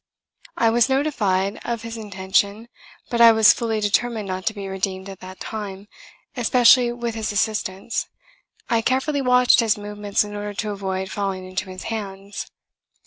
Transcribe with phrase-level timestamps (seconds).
[0.57, 2.69] I was notified of his intention;
[3.11, 5.87] but as I was fully determined not to be redeemed at that time,
[6.35, 8.07] especially with his assistance,
[8.67, 12.47] I carefully watched his movements in order to avoid falling into his hands.